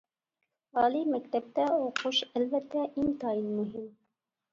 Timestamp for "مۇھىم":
3.59-3.85